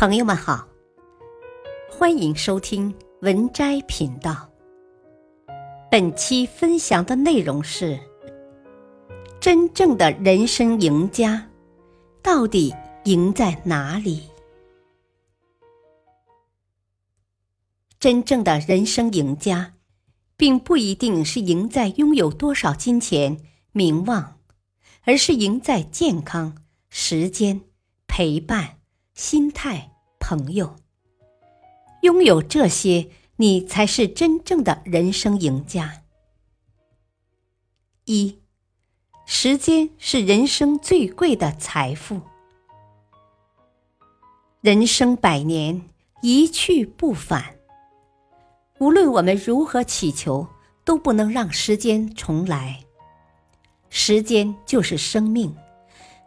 [0.00, 0.66] 朋友们好，
[1.90, 4.50] 欢迎收听文摘频道。
[5.90, 8.00] 本期分享的内容是：
[9.42, 11.46] 真正的人生赢家
[12.22, 12.74] 到底
[13.04, 14.22] 赢在哪里？
[17.98, 19.74] 真正的人生赢家，
[20.34, 23.36] 并不一定是赢在拥有多少金钱、
[23.72, 24.38] 名望，
[25.02, 26.56] 而是赢在健康、
[26.88, 27.60] 时间、
[28.06, 28.78] 陪伴。
[29.12, 29.89] 心态、
[30.30, 30.76] 朋友，
[32.02, 33.08] 拥有这些，
[33.38, 36.02] 你才是真正的人生赢家。
[38.04, 38.38] 一，
[39.26, 42.20] 时间是人生最贵的财富。
[44.60, 45.82] 人生百年，
[46.22, 47.56] 一去不返。
[48.78, 50.46] 无论我们如何祈求，
[50.84, 52.84] 都不能让时间重来。
[53.88, 55.52] 时间就是生命。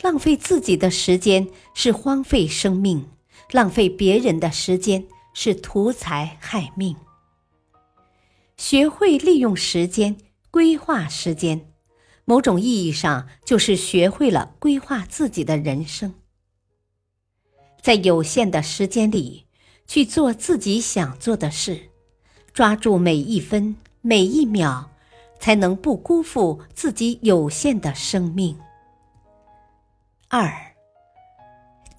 [0.00, 3.06] 浪费自己的时间是荒废生命，
[3.52, 6.96] 浪费别人的时间是图财害命。
[8.56, 10.16] 学会利用时间，
[10.50, 11.72] 规划时间，
[12.24, 16.14] 某种意义上就是学会了规划自己的人生。
[17.80, 19.46] 在有限的时间里，
[19.86, 21.90] 去做自己想做的事，
[22.52, 24.90] 抓住每一分每一秒，
[25.38, 28.58] 才能不辜负自己有限的生命。
[30.28, 30.69] 二，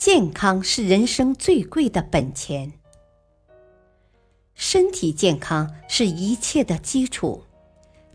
[0.02, 2.74] 健康是人生最贵的本钱。
[4.56, 7.44] 身体健康是一切的基础，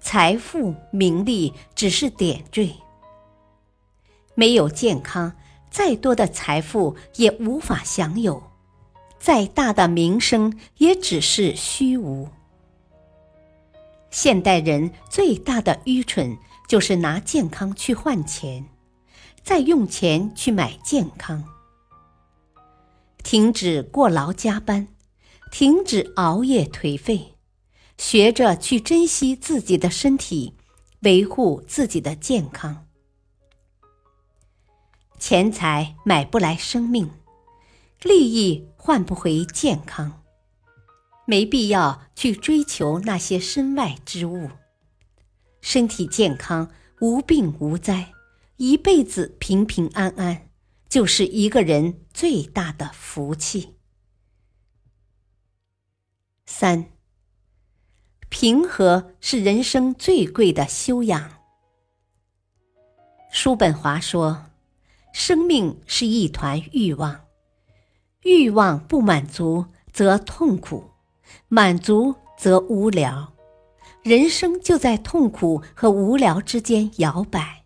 [0.01, 2.75] 财富、名利只是点缀。
[4.35, 5.33] 没有健康，
[5.71, 8.43] 再多的财富也无法享有，
[9.21, 12.29] 再大的名声也只是虚无。
[14.11, 18.67] 现代人最大的愚蠢，就是拿健康去换钱。
[19.45, 21.45] 再用钱去买健康，
[23.27, 24.87] 停止过劳加班，
[25.51, 27.35] 停止熬夜颓废，
[27.99, 30.55] 学着去珍惜自己的身体，
[31.01, 32.87] 维护自己的健康。
[35.19, 37.11] 钱财买不来生命，
[38.01, 40.23] 利益换不回健康，
[41.25, 44.51] 没必要去追求那些身外之物。
[45.61, 48.13] 身体健康，无病无灾。
[48.59, 50.46] 一辈子平平安安，
[50.89, 53.77] 就是一个人最大的福气。
[56.47, 56.93] 三，
[58.29, 61.33] 平和是人生最贵的修养。
[63.31, 64.47] 叔本华说
[65.13, 67.27] ：“生命是一团欲望，
[68.23, 70.93] 欲望不满足则痛苦，
[71.49, 73.35] 满足则无聊，
[74.03, 77.65] 人生就在痛苦和无聊之间摇摆。”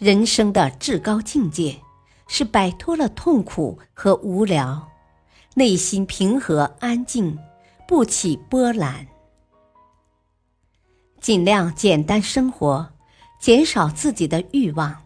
[0.00, 1.78] 人生的至高境界
[2.26, 4.88] 是摆脱了痛苦和无聊，
[5.56, 7.38] 内心平和安静，
[7.86, 9.06] 不起波澜。
[11.20, 12.94] 尽量简单生活，
[13.38, 15.02] 减少自己的欲望，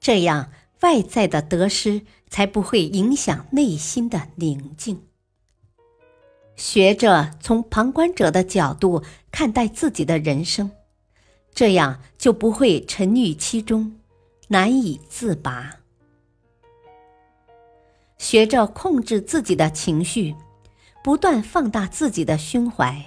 [0.00, 0.50] 这样
[0.80, 5.04] 外在的得失才不会影响内心的宁静。
[6.56, 10.72] 学着从旁观者的角度看待自己的人生，
[11.54, 13.95] 这样就不会沉溺其中。
[14.48, 15.74] 难以自拔，
[18.16, 20.36] 学着控制自己的情绪，
[21.02, 23.04] 不断放大自己的胸怀。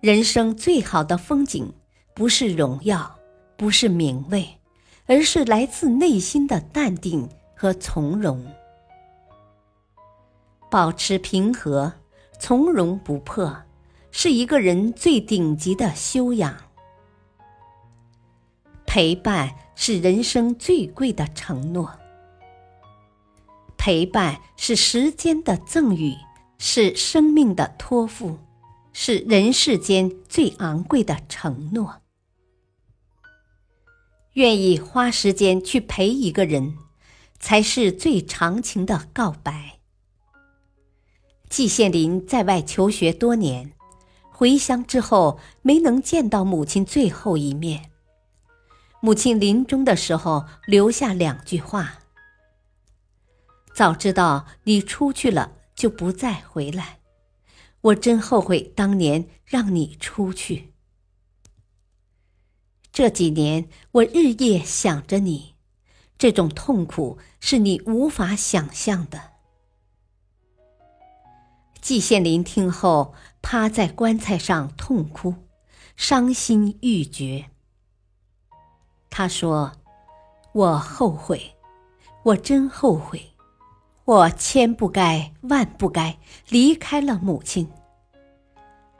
[0.00, 1.72] 人生最好的风景，
[2.12, 3.16] 不是荣耀，
[3.56, 4.48] 不是名位，
[5.06, 8.44] 而是来自内心的淡定和从容。
[10.68, 11.92] 保持平和、
[12.40, 13.56] 从容不迫，
[14.10, 16.56] 是一个人最顶级的修养。
[18.86, 21.88] 陪伴是人生最贵的承诺，
[23.76, 26.16] 陪伴是时间的赠与，
[26.58, 28.38] 是生命的托付，
[28.92, 32.02] 是人世间最昂贵的承诺。
[34.32, 36.76] 愿意花时间去陪一个人，
[37.38, 39.78] 才是最长情的告白。
[41.48, 43.72] 季羡林在外求学多年，
[44.32, 47.92] 回乡之后没能见到母亲最后一面。
[49.00, 52.00] 母亲临终的时候留下两句话
[53.72, 56.98] ：“早知道你出去了就不再回来，
[57.80, 60.72] 我真后悔当年让你出去。
[62.90, 65.54] 这几年我日夜想着你，
[66.18, 69.34] 这种痛苦是你无法想象的。”
[71.80, 75.46] 季羡林听后趴在棺材上痛哭，
[75.96, 77.50] 伤心欲绝。
[79.18, 79.72] 他说
[80.54, 81.42] ：“我后悔，
[82.22, 83.20] 我真后悔，
[84.04, 86.16] 我千不该万不该
[86.48, 87.68] 离开了母亲。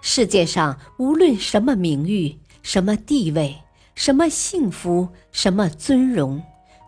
[0.00, 3.62] 世界上无论什么名誉、什么地位、
[3.94, 6.42] 什么幸福、什么尊荣，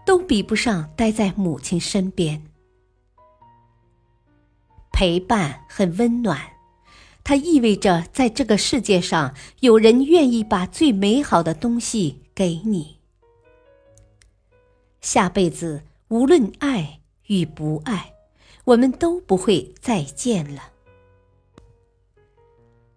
[0.04, 2.42] 都比不上待在母亲身边。
[4.90, 6.36] 陪伴很温暖，
[7.22, 12.98] 它意味着在这个世界上有人愿意把最美好的东西给你。
[15.00, 18.14] 下辈子无论爱与不爱，
[18.64, 20.72] 我们都不会再见了。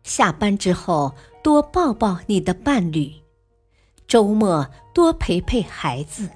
[0.03, 3.13] 下班之后多抱抱你的伴侣，
[4.05, 6.29] 周末多陪陪孩子，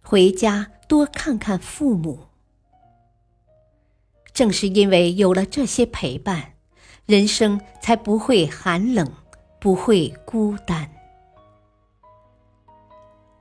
[0.00, 2.26] 回家多看看父母。
[4.32, 6.54] 正是因为有了这些陪伴，
[7.06, 9.12] 人生才不会寒冷，
[9.58, 10.90] 不会孤单。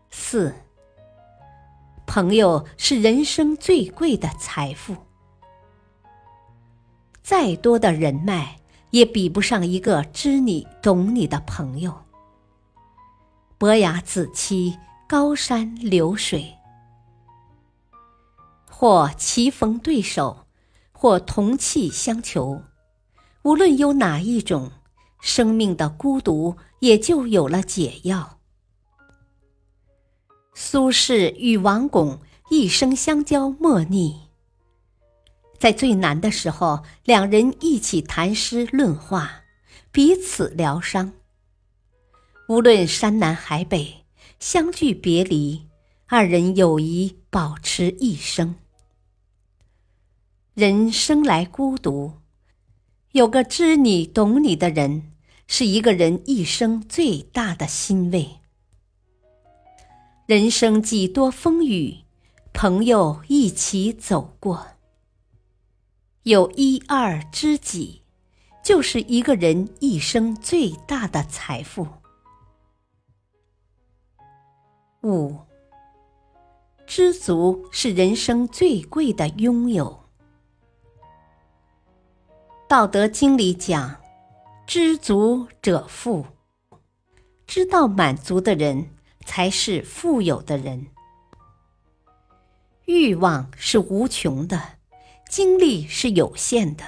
[0.10, 0.54] 四，
[2.14, 4.96] 朋友是人生最贵的财富，
[7.24, 8.60] 再多的人脉。
[8.92, 12.04] 也比不上一个知你懂你的朋友。
[13.58, 14.78] 伯牙子期，
[15.10, 16.54] 高山流水，
[18.70, 20.46] 或棋逢对手，
[20.92, 22.62] 或同气相求。
[23.42, 24.70] 无论有哪一种，
[25.20, 28.33] 生命的孤独也就有了解药。
[30.74, 34.22] 苏轼与王巩一生相交莫逆。
[35.60, 39.44] 在最难的时候，两人一起谈诗论画，
[39.92, 41.14] 彼此疗伤。
[42.50, 44.04] 无论山南海北，
[44.40, 45.68] 相聚别离，
[46.08, 48.56] 二人友谊保持一生。
[50.56, 52.14] 人生来孤独，
[53.12, 55.12] 有个知你懂你的人，
[55.46, 58.40] 是一个人一生最大的欣慰。
[60.34, 62.06] 人生几多风雨，
[62.54, 64.66] 朋友一起走过。
[66.24, 68.02] 有一二知己，
[68.64, 71.88] 就是一个人一生最大的财富。
[75.04, 75.38] 五，
[76.88, 80.06] 知足是人生最贵的拥有。
[82.68, 84.02] 道德经里讲
[84.66, 86.26] ：“知足者富。”
[87.46, 88.90] 知道满足的人
[89.26, 90.88] 才是富有的人。
[92.86, 94.62] 欲望是无穷的。
[95.30, 96.84] 精力是有限的，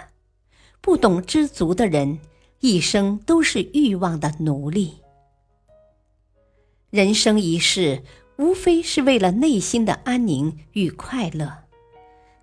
[0.79, 2.19] 不懂知足的人，
[2.59, 4.99] 一生都是欲望的奴隶。
[6.91, 8.03] 人生一世，
[8.37, 11.63] 无非是为了内心的安宁与快乐。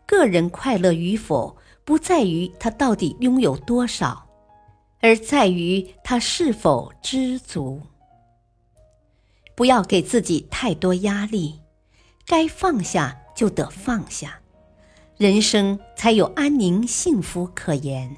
[0.05, 4.29] 个人快乐与否，不在于他到底拥有多少，
[5.01, 7.81] 而在于他是否知足。
[9.55, 11.61] 不要给自己太多压力，
[12.27, 14.41] 该放下就得放下。
[15.17, 18.17] 人生才有安宁幸福可言。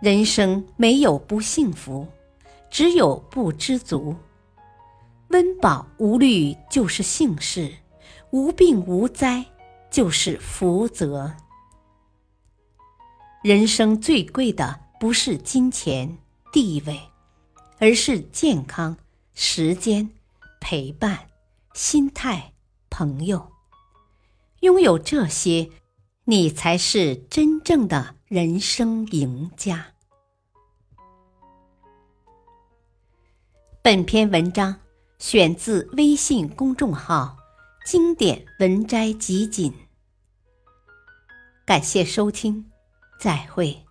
[0.00, 2.06] 人生没有不幸福，
[2.70, 4.16] 只有不知足。
[5.28, 7.72] 温饱无虑就是幸事，
[8.30, 9.44] 无病无灾
[9.90, 11.34] 就是福泽。
[13.42, 16.18] 人生最贵的不是金钱
[16.52, 17.00] 地位，
[17.78, 18.96] 而是健康、
[19.38, 20.08] 时间、
[20.62, 21.28] 陪伴、
[21.74, 22.54] 心态、
[22.88, 23.52] 朋友。
[24.60, 25.70] 拥有这些，
[26.24, 29.88] 你才是真正的人生赢家。
[33.82, 34.80] 本篇文章
[35.18, 37.36] 选自微信公众号
[37.84, 39.70] “经典文摘集锦”，
[41.66, 42.70] 感谢收听，
[43.20, 43.85] 再会。